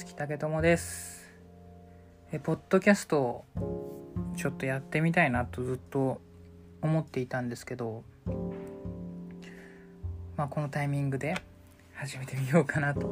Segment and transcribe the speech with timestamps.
[0.00, 1.30] 厚木武智です。
[2.32, 3.44] えポッドキャストを
[4.34, 6.22] ちょっとやってみたいなとずっと
[6.80, 8.02] 思っていたんですけど
[10.38, 11.34] まあこのタイミングで
[11.92, 13.08] 始めてみようかなと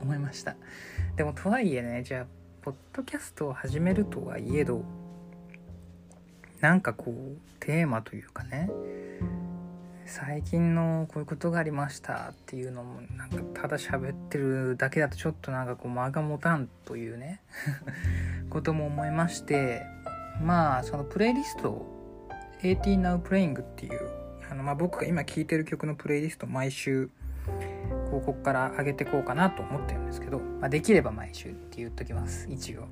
[0.00, 0.56] 思いました。
[1.16, 2.26] でもとはいえねじゃあ
[2.62, 4.82] ポッドキャストを始めるとはいえど
[6.60, 8.70] なんかこうテーマというかね
[10.06, 17.40] 最近のこういうことがありましたっていうのもなんかただ喋ってるだけだとちょっとなんかこう間が持たんというね。
[18.50, 19.82] ことも思いまして
[20.42, 22.28] まあそのプレイリストを
[22.62, 24.00] AT Now Playing っていう
[24.50, 27.10] あのまあ僕が今聴いてる曲のプレイリスト毎週
[28.10, 32.88] こここから上げてこうかなと思ってるんですけど、まあ、できれば毎週って言っときます一応。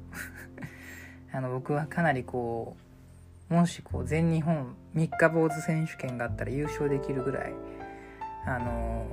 [1.34, 2.91] あの僕はかなりこう
[3.52, 7.52] もしこう全日本三日坊主選手権があったら優勝できるぐらい
[8.46, 9.10] あの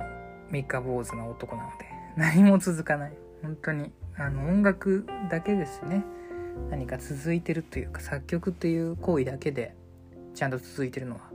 [0.50, 1.84] 三日坊主な男なので
[2.16, 3.12] 何も続かない。
[3.42, 6.02] 本当にあの音楽だけですね。
[6.70, 9.74] 何か続いてるというか作曲っていう行為だけで
[10.34, 11.30] ちゃんと続いてるのは。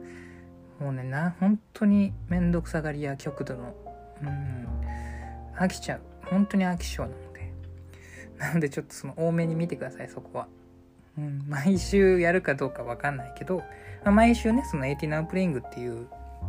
[0.79, 3.75] もうねな本当に面倒くさがりや極度の
[4.21, 4.67] うん
[5.55, 6.01] 飽きちゃう。
[6.25, 7.53] 本当に飽き性なので。
[8.37, 10.47] なのでちょっとその多めに見てくださいそこは。
[11.17, 13.57] うん、毎週やるかどうかわかんないけど、
[14.03, 16.07] まあ、毎週ね、その AT Now Playing っていう、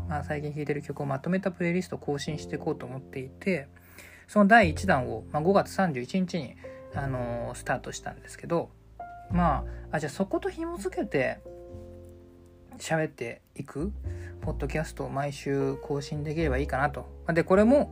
[0.09, 3.69] まあ、最近聴いてる曲をまとめたプレイリストを更新していこうと思っていて、
[4.29, 6.57] その第1弾を、まあ、5月31日に、
[6.95, 8.71] あのー、スタートしたんですけど、
[9.31, 11.39] まあ、あ、じゃあそこと紐付けて
[12.79, 13.93] 喋っていく
[14.41, 17.07] ポッドキャストを毎週更新できればいいかなと。
[17.33, 17.91] で、これも、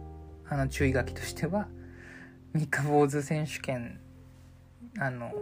[0.49, 1.69] あの、注意書きとしては、
[2.53, 4.01] 三日坊主選手権、
[4.99, 5.33] あの、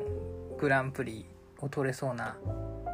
[0.59, 1.27] グランプリ
[1.61, 2.37] を取れそうな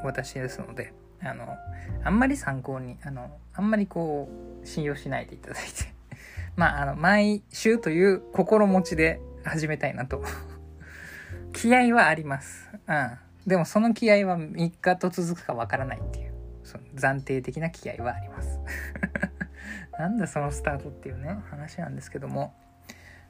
[0.04, 1.56] 私ですのであの
[2.04, 4.28] あんまり参考にあのあんまりこ
[4.62, 5.92] う信用しないでいただいて
[6.56, 10.22] まああの毎週という心持ちで始めたいなと。
[11.54, 12.68] 気合はあります。
[12.86, 13.18] うん。
[13.46, 16.32] でもその気合は3日と続くかわからないっていう
[16.62, 18.60] その暫定的な気合はあります。
[19.98, 22.54] なんだそのスタートっていうね話なんですけども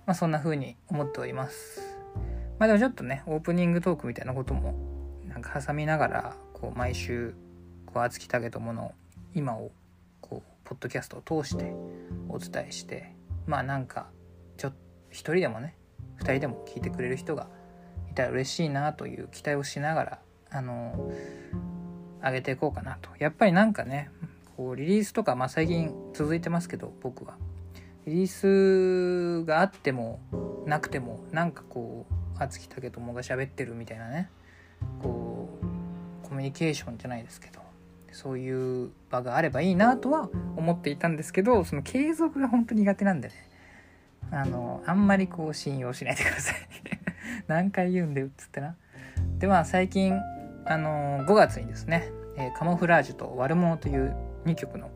[0.05, 1.98] まあそんな風に思っております。
[2.59, 4.75] まあでもちょっとね、オープニングトークみたいなことも、
[5.29, 7.35] なんか挟みながら、こう、毎週、
[7.87, 8.95] こう、熱き竹友の
[9.35, 9.71] 今を、
[10.21, 11.73] こう、ポッドキャストを通して
[12.29, 13.15] お伝えして、
[13.47, 14.09] まあなんか、
[14.57, 14.77] ちょっと、
[15.11, 15.77] 一人でもね、
[16.17, 17.47] 二人でも聞いてくれる人が
[18.11, 20.19] いたら嬉しいなという期待をしながら、
[20.51, 21.13] あの、
[22.21, 23.11] 上げていこうかなと。
[23.21, 24.11] やっぱりなんかね、
[24.57, 27.37] こう、リリースとか、まあ最近続いてますけど、僕は。
[28.09, 30.21] リリースがあっても
[30.67, 34.31] なくてもなんかこう熱き武友が喋ってるみたいなね。
[35.03, 35.49] こ
[36.25, 37.69] うコミュニケーションじゃないですけど。
[38.13, 43.35] そういう場があればいいなとは思っていたんですけどその継続が本当苦手なんでね。
[44.31, 46.57] あのあんまりこう信用しないでください。
[47.47, 48.75] 何回言うんでっつってな。
[49.39, 50.15] では最近
[50.67, 54.91] あの5月にですね、え、カモフラージュと悪者という2曲の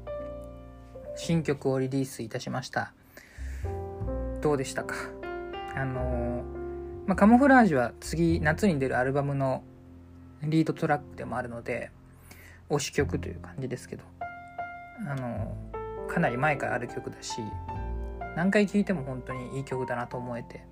[1.14, 2.92] 新曲をリリースいたしました。
[4.40, 4.96] どうでしたか？
[5.74, 6.42] あの
[7.12, 9.62] まあ、カモフラージュは次夏に出るアルバムの
[10.42, 11.90] リードトラックでもあるので
[12.70, 14.04] 推し曲という感じですけど
[15.06, 15.54] あの
[16.08, 17.42] かなり前からある曲だし
[18.34, 20.64] 何回聴いても本当にいい曲だなと思えて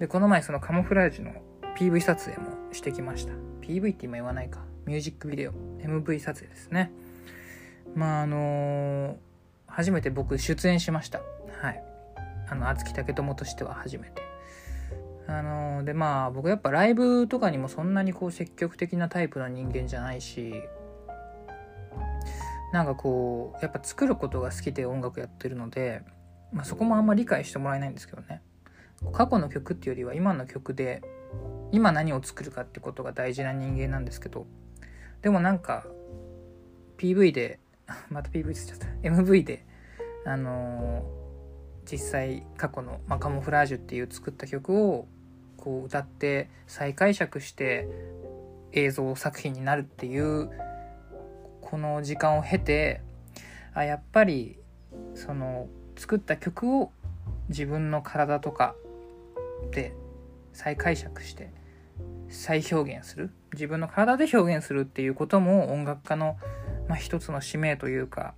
[0.00, 1.30] でこの前そのカモフラージュの
[1.78, 3.32] PV 撮影もしてきました。
[3.60, 4.64] PV って今言わないか。
[4.84, 5.52] ミュージックビデオ。
[5.78, 6.90] MV 撮影ですね。
[7.94, 9.16] まああのー、
[9.68, 11.20] 初めて僕出演しました。
[11.62, 11.82] はい。
[12.48, 14.25] あの熱木武友としては初めて。
[15.28, 20.54] あのでまあ僕やっぱライブとかにもそんなにこう積極的なタイプの人間じゃないし
[22.72, 26.02] なんかこうやっぱ作ることが好きで音楽やってるので、
[26.52, 28.42] まあ、そこもあんま理解してもらえないんですけどね。
[29.12, 31.02] 過去の曲っていうよりは今の曲で
[31.70, 34.46] 今何を作るかってことが大事な人間なんですけど
[35.22, 35.86] でもなんか
[36.98, 37.60] PV で
[38.10, 38.86] また PV つっちゃった。
[39.06, 39.64] MV で
[40.24, 45.06] あのー、実際過去の、まあ、カモフラージュっていう作った曲を
[45.56, 47.88] こう歌って再解釈して
[48.72, 50.50] 映像作品になるっていう
[51.60, 53.00] この時間を経て
[53.74, 54.58] あやっぱり
[55.14, 56.92] その作った曲を
[57.48, 58.74] 自分の体とか
[59.72, 59.94] で
[60.52, 61.52] 再解釈して
[62.28, 66.36] 再表現する自分の体で表現するっていうことも音楽家の、
[66.88, 68.34] まあ、一つの使命というか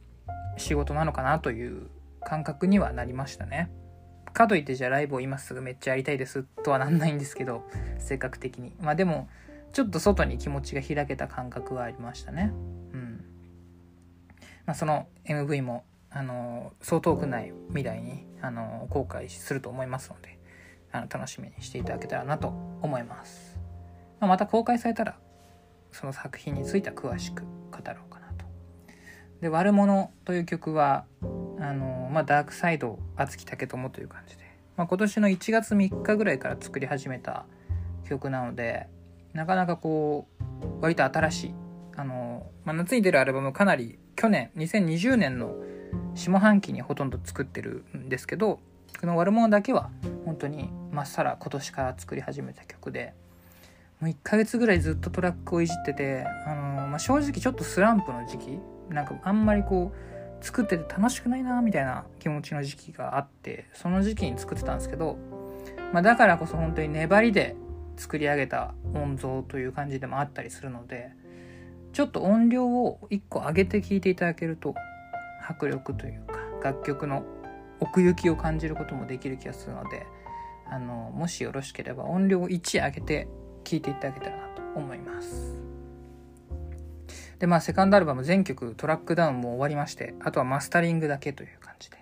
[0.57, 1.89] 仕事なのかなという
[2.25, 3.71] 感覚にはなりましたね。
[4.33, 7.65] かといってじゃあライブを今すぐめっちゃやりたいですとはなんないんですけど
[7.99, 8.75] 性格的に。
[8.81, 9.29] まあでも
[9.73, 12.53] ちょっと外に気持ちが開けた感覚はありましたね。
[12.93, 13.25] うん。
[14.67, 20.39] まあその MV もあのそう遠くない未来にあの公開すると思いますので
[20.93, 22.49] あの楽しみにしていただけたらなと
[22.83, 23.59] 思います、
[24.21, 25.17] まあ、また公開されたら
[25.93, 28.45] その作品については詳しく語ろうかなと。
[29.41, 31.07] で「悪者」という曲は
[31.61, 34.43] あの、まあ、ダークサイド熱き竹友という感じで、
[34.77, 37.45] まあ、今年の1月3日ぐらいから作り始めた
[38.09, 38.87] 曲なので
[39.33, 41.55] なかなかこう割と新しい
[41.97, 45.55] あの、まあ、夏に出るアルバムかなり去年2020年の
[46.15, 48.61] 下半期にほとんど作ってるんですけど
[49.01, 49.91] この「悪者」だけは
[50.25, 53.15] 本当にまっさら今年から作り始めた曲で
[54.01, 58.59] もう1ヶ月ぐらいずっとトラックをいじってて、あのまあ、正直ちょっとスランプの時期
[58.91, 65.17] なんかあんまりこう作ってて楽しくないなみたいな気持ちの時期があってその時期に作ってたんですけど、
[65.93, 67.57] まあ、だからこそ本当に粘りで
[67.97, 71.11] 作り上げた音像という感じでもあったりするので
[71.93, 74.75] ちょっと音量を1個上げて聴いていただけると
[75.49, 77.25] 迫力というか楽曲の
[77.81, 80.07] 奥行きを感じることもできる気がするので
[80.71, 83.29] あのもしよろしければ音量を1上げて
[83.65, 85.68] 聴いていただけたらなと思います。
[87.39, 91.99] でまあセカンドアルバム全曲トラックダウンも終わりましてあとはマスタリングだけという感じで。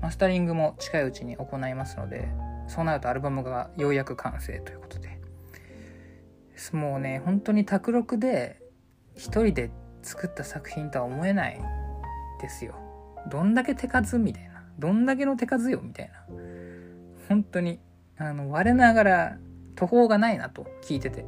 [0.00, 2.28] マスタリングも近いうちに行いますので
[2.68, 5.20] そうなるとアルバムがようやく完成ということで。
[6.72, 8.60] もうね本当に卓録で
[9.14, 9.70] 一人で
[10.02, 11.60] 作った作品とは思えない
[12.40, 12.74] ですよ。
[13.28, 14.64] どんだけ手数みたいな。
[14.78, 16.14] どんだけの手数よみたいな。
[17.28, 17.80] 本当に
[18.16, 19.38] あの我ながら
[19.74, 21.24] 途方がないなと聞いてて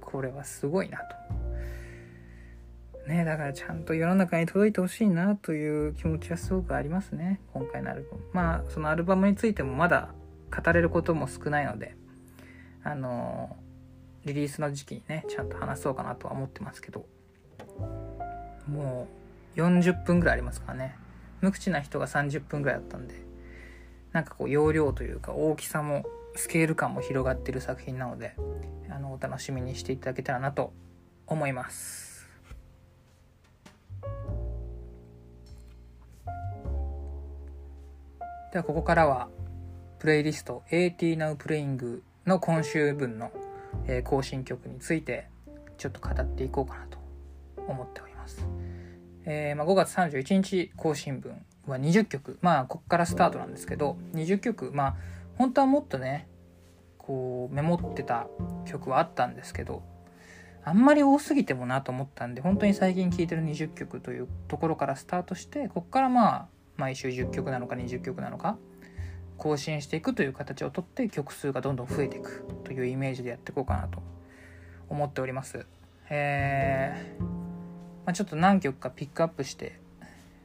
[0.00, 1.47] これはすごいなと。
[3.08, 8.22] ねだからちゃんと世の中に届いてほしいなという気持ちはすごくありますね今回のアルバム。
[8.32, 10.10] まあそのアルバムについてもまだ
[10.54, 11.96] 語れることも少ないので
[12.84, 13.56] あの
[14.24, 17.06] リリースの時期にねちゃんと話そうかなとは思ってますけど
[18.68, 19.08] も
[19.56, 20.96] う40分ぐらいありますからね。
[21.40, 23.14] 無口な人が30分ぐらいだったんで
[24.12, 26.04] なんかこう容量というか大きさも
[26.34, 28.34] スケール感も広がってる作品なので
[28.90, 30.72] あのお楽しみにしていただけたらなと
[31.26, 32.07] 思います。
[38.52, 39.28] ではここからは
[39.98, 43.30] プレイリスト AT Now Playing の今週分の、
[43.86, 45.28] え、更新曲について
[45.76, 46.98] ちょっと語っていこうかなと
[47.66, 48.46] 思っております。
[49.26, 54.96] えー、まあ、5月31日更新分は20曲まあこっからスタートなんですけど20曲まあ
[55.36, 56.26] 本当はもっとね
[56.96, 58.28] こうメモってた
[58.64, 59.82] 曲はあったんですけど
[60.64, 66.48] あんまり多すぎてもなと思ったんで本当に最近聴いてる20曲というところからスタートしてこっからまあ
[66.78, 68.56] 毎週10曲なのか20曲なのか
[69.36, 74.02] 更新していくという形をとって曲数がどんどん増えていくというイメージでやっていこうかなと
[74.88, 75.66] 思っております。
[76.10, 77.28] えー、ま
[78.06, 79.78] あ、ちょっと何曲かピックアップして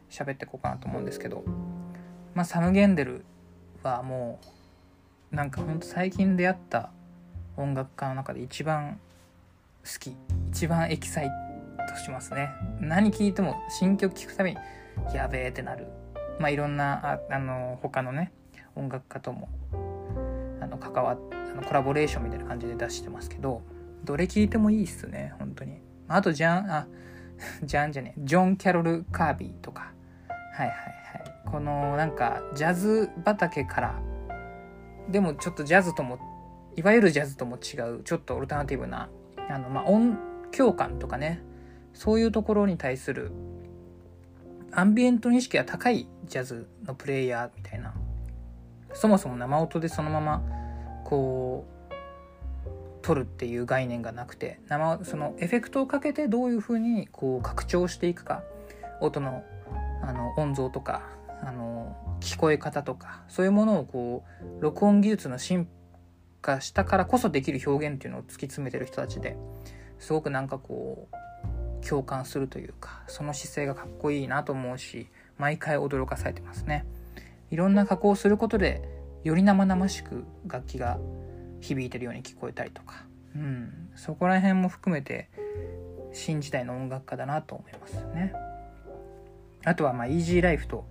[0.09, 1.43] 喋っていこうかなと思うんですけど、
[2.35, 3.25] まあ、サム・ゲンデル
[3.81, 4.39] はも
[5.31, 6.91] うなんかほんと最近出会った
[7.57, 8.99] 音楽家の中で一番
[9.83, 10.15] 好き
[10.49, 11.31] 一番エキサイ
[11.89, 12.49] トしますね。
[12.79, 14.57] 何聴いても新曲聴くたびに
[15.13, 16.02] やべえってなる。
[16.39, 18.31] まあいろんなああの他のね
[18.75, 19.49] 音楽家とも
[20.61, 23.61] あの関わあのコラボレーションみたいな感じで出してますけど
[24.03, 25.81] どれ聴いてもいいっすね本当に。
[26.07, 26.87] あとじゃんあ
[27.63, 29.93] じゃんじゃねジョン・キャロル・カービーとか。
[30.55, 30.83] はいはいはい。
[31.45, 33.99] このなんかジャズ畑から
[35.09, 36.19] でもちょっとジャズとも
[36.75, 39.09] いわゆるジャズとも違うちょっとオルタナティブな
[39.49, 40.17] あのまあ音
[40.51, 41.43] 響感とかね
[41.93, 43.31] そういうところに対する
[44.71, 47.93] アンビエントの意識が高いジャズのプレイヤーみたいな。
[48.93, 50.43] そもそも生音でそのまま
[51.03, 51.93] こう
[53.01, 58.43] 撮るっていう概念がなくて生そのエフェクトをかけてどういうふうにこう拡張していくか。
[59.01, 59.43] 音の
[60.01, 61.03] あの音像とか
[61.41, 63.23] あの聞こえ方とか。
[63.27, 64.23] そういうものをこ
[64.59, 65.67] う録音技術の進
[66.43, 69.35] 化したからこそできる表現っていうのを突き詰めてる人たちで
[69.97, 76.85] すごくなんかこう共感するというかその姿勢がかっこいいなと思うし毎回驚かされてますね。
[77.51, 78.81] いろんな加工をすることで
[79.23, 80.99] より生々しく楽器が
[81.61, 85.29] 響いてるように聞こえたりとか、うん、そこら辺も含めて
[86.11, 88.33] 新時代の音楽家だなと思いますね。
[89.65, 90.85] あとはまあイージーライフと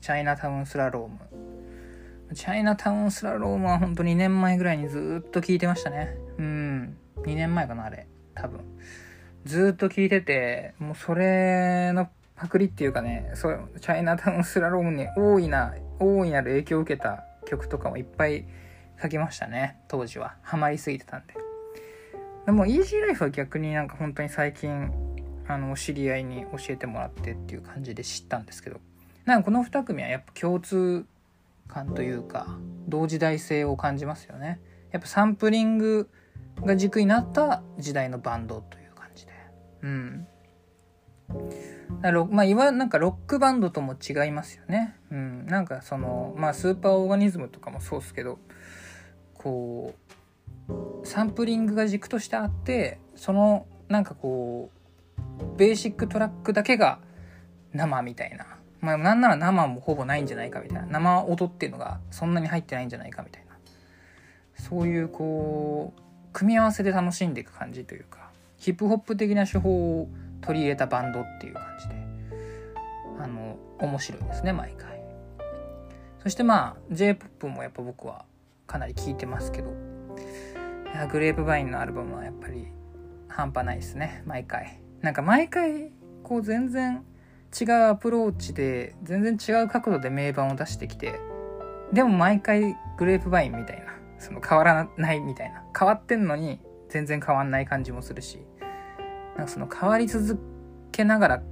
[0.00, 2.34] チャイナタウンスラローム。
[2.34, 6.14] チャイナタウンスラロームは本当2年前ぐらいにずっと聞いてましたね。
[6.36, 6.96] うん。
[7.22, 8.06] 2年前かな、あれ。
[8.34, 8.60] 多分。
[9.44, 18.46] ずっと聞いてて、もうそれのパクリっていうかね、そう、チャイナタウンスラロームに大いな大いなる影響を受けた曲とかもいっぱい
[19.02, 20.36] 書きましたね当時は。
[20.42, 21.34] ハマりすぎてたんで。
[22.46, 24.90] でも Easy Life は逆になんか本当に最近
[25.48, 28.80] あのお知り合いに教えてもらってっていう感じで知ったんですけど。
[29.24, 31.04] なんかこの2組はやっぱ共通
[31.66, 34.60] 感というか同時代性を感じますよね。
[34.92, 36.08] やっぱサンプリング
[36.62, 39.32] が軸になった時代のバンドという感じで。
[39.82, 40.26] うん。
[42.30, 44.94] まあ、いわなんかロックバンドとも違いますよね。
[45.10, 45.46] うん。
[45.46, 48.38] なんかその、まあスーパーオーガニズムとかもそうですけど、
[49.34, 49.94] こ
[50.68, 57.00] う、サンプリングが軸としてあって、そのなんかこう、ベーシックトラックだけが
[57.72, 58.46] 生みたいな。
[58.80, 60.86] まあなんなら生もほぼないんじゃないかみたいな。
[60.86, 63.48] 生音っていうのがそんなに入ってないんじゃないかみたいな。
[64.54, 66.00] そういうこう、
[66.32, 70.08] 組み合わせで楽しんでいく感じというか、ヒップホップ的な手法を
[70.40, 71.94] 取り入れたバンドっていう感じで
[73.20, 74.98] あの面白いですね毎回。
[76.22, 78.24] そしてまあ J−POP もやっぱ僕は
[78.66, 79.70] かなり聴いてますけど
[81.10, 82.66] グレープバインのアルバムはやっぱり
[83.28, 84.80] 半端ないですね毎回。
[85.00, 85.92] なんか毎回
[86.22, 87.04] こう全然
[87.58, 91.20] 違うアプローチで全然違う角度で名盤を出してきて
[91.92, 93.86] でも毎回グレープバインみたいな
[94.18, 98.40] その変わらないみたいな変わってんのに全然変わんない感じもするし
[99.38, 100.38] なんかその変わり続
[100.90, 101.42] けながら、ん？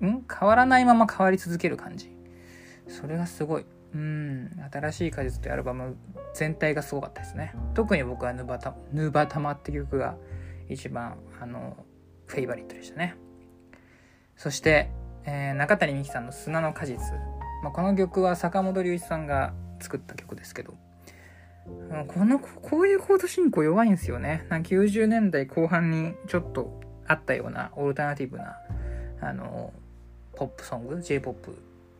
[0.00, 2.14] 変わらないまま変わり続ける感じ。
[2.86, 3.64] それがすごい。
[3.92, 5.96] うん、新しい果実というアルバム
[6.32, 7.54] 全体がすごかったですね。
[7.74, 10.16] 特に僕はヌバタヌバタマって曲が
[10.68, 11.76] 一番、あの、
[12.26, 13.16] フェイバリットでしたね。
[14.36, 14.90] そして、
[15.24, 16.98] えー、中谷美紀さんの砂の果実。
[17.64, 20.74] まあ、この曲は坂本龍一さんが作った曲ですけど、
[22.06, 24.68] この、こういうコード進行弱いんですよねなんか。
[24.68, 26.79] 90年代後半にちょっと
[27.10, 28.56] あったようなオルタナティブな
[29.20, 29.72] あの
[30.34, 31.34] ポップソング J−POP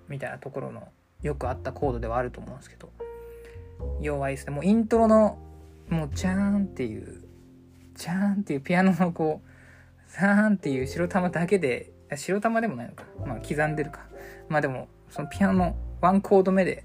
[0.08, 0.88] みたいなところの
[1.22, 2.90] よくあったコードではあると思うんですけど
[4.00, 5.38] 弱いですねもうイントロの
[5.88, 7.24] もうジャーンっていう
[7.94, 9.50] ジャーンっていうピアノのこう
[10.10, 13.04] ザーンっていう白玉だけで白玉でもないのか。
[13.24, 14.00] まあ刻んでるか。
[14.48, 16.84] まあでもそのピアノのワンコード目で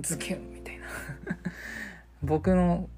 [0.00, 0.86] ズキュンみたいな。
[2.22, 2.88] 僕の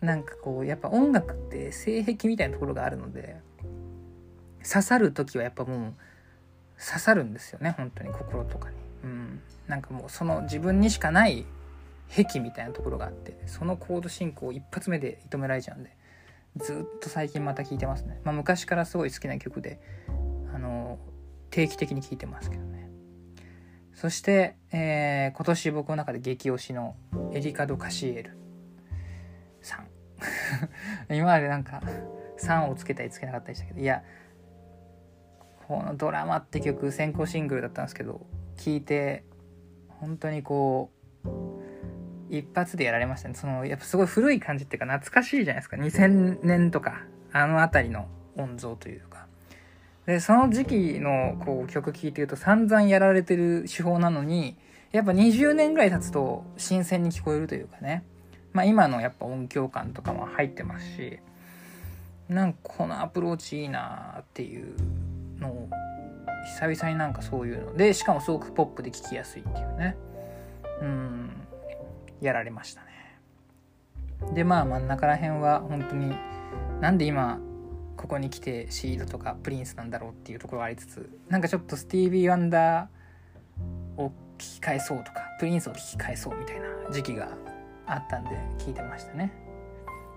[0.00, 3.36] なんかこうやっぱ音楽って性癖みたいなところがあるので
[4.66, 5.94] 刺さる時はやっぱもう
[6.84, 8.76] 刺さるんですよね本当に心とかに。
[9.04, 11.44] うん、なんかもうその自分にしかない
[12.10, 15.96] 癖みたいなところがあってそのコード進行を一発目で射止められちゃうんで
[16.56, 18.20] ずっと最近また聴いてますね。
[18.24, 19.80] まあ、昔からすごい好きな曲で
[20.54, 20.98] あの
[21.50, 22.88] 定期的に聴いてますけどね。
[23.92, 26.96] そして、えー、今年僕の中で激推しの
[27.32, 28.36] エリカド・カシエル
[29.62, 29.88] さん。
[31.12, 31.82] 今までなんか
[32.38, 34.02] 3をつけたりつけなかったりしたけどいや
[35.66, 39.24] この「ドラマ」って曲先行シングルだったんですけど聴いて
[39.88, 40.90] 本当にこ
[41.24, 41.28] う
[42.30, 43.34] 一発でやられましたね。
[43.34, 45.76] そのやっぱすごい古い感じっていうか懐かしいじゃないですか。
[45.76, 47.02] 2000年とか
[47.32, 48.06] あの辺りの
[48.36, 49.26] 音像というか。
[50.06, 54.58] でその時期のこう曲聴いてると散々やられてる手法なのに
[54.92, 58.04] やっぱ20年ぐらい経つと新鮮に聞こえるというかね。
[58.52, 61.18] まあ今のやっぱ音響感とかも入ってますし
[62.28, 64.74] なんかこのアプローチいいなっていう
[65.46, 65.68] のを
[66.58, 67.76] 久々になんかそういうの。
[67.76, 69.96] でしかもすごくポップで聴きやすいっていうね。
[70.82, 71.30] うん。
[72.20, 72.86] やられましたね。
[74.32, 76.14] でまあ真ん中ら辺は本当に
[76.80, 77.40] なんで今
[77.96, 87.28] ここに来てシードとかプリンスなんだろうっていうところがありつつなんかちょっとスティービー・ワンダーを聞き返そうとかプリンスを聞き返そうみたいな時期が
[87.86, 89.32] あったんで聞いてましたね。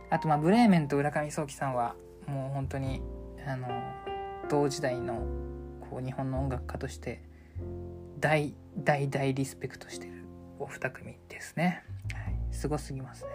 [0.09, 1.95] あとまあブレーメンと浦上壮樹さんは
[2.27, 3.01] もう本当に
[3.45, 3.67] あの
[4.49, 5.25] 同時代の
[5.89, 7.21] こう日本の音楽家として
[8.19, 10.25] 大大大リスペクトしてる
[10.59, 13.29] お二組ですね、はい、すごすぎますね。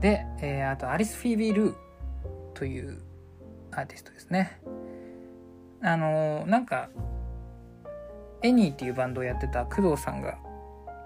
[0.00, 1.74] で、えー、あとアリス・フィービー・ルー
[2.54, 3.00] という
[3.70, 4.60] アーティストですね。
[5.82, 6.88] あのー、なんか
[8.42, 10.38] エニーっていうバンドをやってた工藤さんが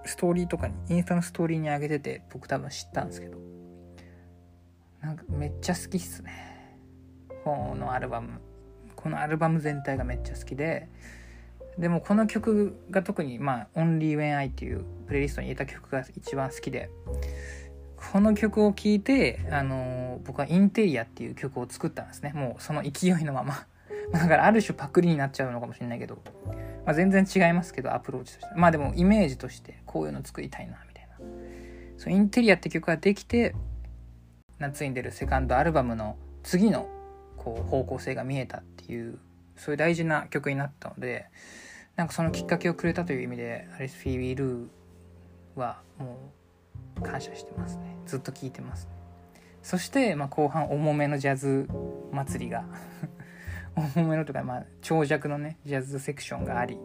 [0.05, 3.39] ストーリーとかにインスタのストーリーに上げてて僕多分知ったんですけど。
[5.01, 6.77] なんかめっちゃ好きっすね。
[7.45, 8.41] このアルバム。
[9.09, 10.87] このアルバム全体がめっちゃ好きで
[11.79, 16.91] でもこの曲が特にまあ「Only When I」っていうプレイリストに入れた曲が一番好きで
[18.13, 22.33] この曲を聴いて、あのー、僕は「インテリア」っていう曲を作ったんですね。
[22.35, 23.67] もうその勢いのまま。
[24.13, 26.19] だからある種パクリになっちゃうのかもしれないけど、
[26.85, 28.55] まあ、全然違いますけどアプローチとして。
[28.55, 31.17] まあでもイメージとしてこういうの作りたいなみたいな。
[31.97, 33.55] そのインテリアって曲ができて
[34.59, 36.89] 夏に出るセカンドアルバムの次の
[37.49, 39.19] こう方向性が見えたっていう
[39.57, 41.27] そういう大事な曲になったので
[41.97, 44.69] なんかそのきっかけをくれたという意味でアリス・フィービー・ルー
[45.57, 46.33] はも
[46.99, 47.97] う感謝してますね。
[48.07, 48.89] ずっと聴いてます、
[49.63, 51.69] そして、まあ、後半重めのジャズ
[52.13, 52.65] 祭りが
[53.97, 56.79] 重めのとか、まあ、長尺のねジャズセクションがあり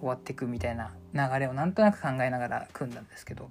[0.00, 3.46] 終わっていくみたいな流れをなんとなく考えながら組んだんですけど、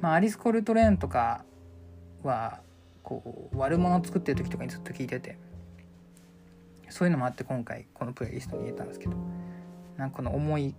[0.00, 1.44] まあ、アリス・コルトレーンとか
[2.22, 2.60] は
[3.04, 5.38] こう悪者作ってる時とかにずっと聞いてて。
[6.90, 9.16] そういうのもあって今回このプレイリストに入れたんですけど。
[9.96, 10.74] なんかこの重い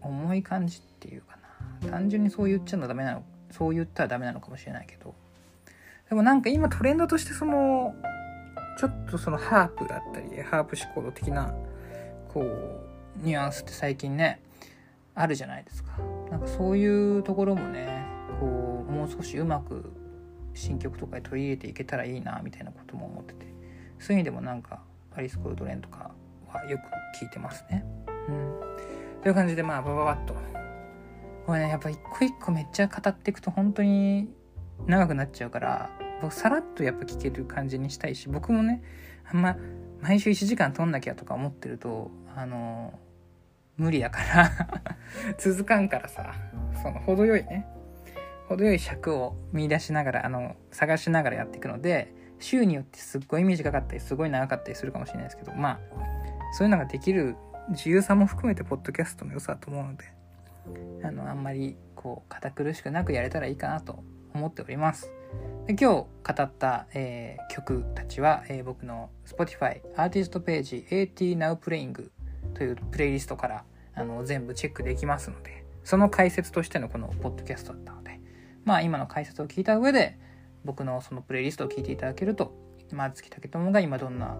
[0.00, 1.38] 重い感じっていうか
[1.82, 1.90] な。
[1.90, 5.14] 単純にそう言っちゃうのダメなのそう言ったらダメなのかもしれないけど。
[6.08, 7.94] でもなんか今トレンドとしてその
[8.78, 11.54] ちょっとそのハープだったりハープ思考的な
[12.32, 12.46] こう
[13.22, 14.40] ニュアンスって最近ね
[15.14, 15.92] あるじゃないですか。
[16.30, 18.06] なんかそういうところもね
[18.40, 19.92] こうもう少しうまく
[20.54, 23.46] 新曲とかに取り入れていけたらいいなみたいなことも思ってて
[23.98, 24.82] そういう意味でもなんか
[25.14, 26.12] アリス・コールトレンとか
[26.48, 26.82] はよく
[27.22, 27.84] 聞いてますね。
[28.28, 30.34] うん、という感じでまあバババッと
[31.46, 34.28] これねやっぱ一個一個めっちゃ語っていくと本当に
[34.86, 35.90] 長くなっちゃうから
[36.22, 38.82] 僕さらっとやっぱ聞ける感じにしたいし僕もね
[39.28, 39.56] あんま
[40.00, 42.98] 毎週1時間撮んなきゃとか思ってるとあの
[43.76, 44.50] 無理やから
[45.38, 46.34] 続かんからさ
[46.82, 47.66] その程よいね
[48.50, 55.78] 程よい尺を見出しながらあの探しながらやっていくので週によってすっごい短かったりすごい長かったりするかもしれないですけどまあ
[56.52, 57.36] そういうのができる
[57.68, 60.04] 自由さも含めてポッドキャストの良さだと思うので
[61.04, 64.02] あのあんまりこう堅苦しくなくやれたらいいかなと
[64.34, 65.12] 思っております。
[65.66, 66.08] で今日語
[66.42, 72.10] った、えー、曲たちは、えー、僕の Spotify アーティストページ AT Now Playing
[72.54, 73.64] というプレイリストから
[73.94, 77.99] あの全部チェックできますのでその解説としてのこのポッドキャストだった
[78.64, 80.18] まあ今の解説を聞いた上で
[80.64, 82.52] 僕のそのプレイリストを聞いていただけると
[82.92, 84.36] 松木武友が今どんな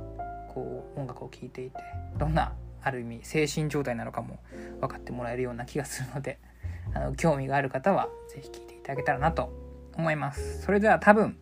[0.49, 1.79] こう音楽を聴いていて
[2.19, 4.39] どんなある意味精神状態なのかも
[4.81, 6.39] 分かってもらえるような気がするので
[6.95, 9.53] あの興味がある方は是非聴いていただけたらなと
[9.97, 10.63] 思います。
[10.63, 11.37] それでは多分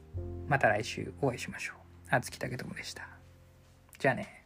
[0.46, 1.76] また来週お会いしましょう。
[2.10, 3.08] あつきたけともでした。
[3.98, 4.37] じゃあね。